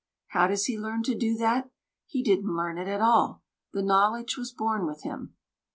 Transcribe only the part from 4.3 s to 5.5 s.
was born with him.